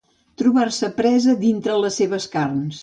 Trobar-se 0.41 0.89
presa 1.03 1.37
dintre 1.45 1.79
les 1.85 2.03
seves 2.03 2.29
carns. 2.39 2.79